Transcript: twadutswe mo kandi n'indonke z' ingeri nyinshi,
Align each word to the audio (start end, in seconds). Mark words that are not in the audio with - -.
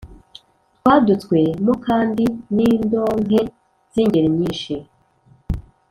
twadutswe 0.77 1.39
mo 1.65 1.73
kandi 1.85 2.25
n'indonke 2.55 3.39
z' 3.93 3.99
ingeri 4.03 4.29
nyinshi, 4.39 4.75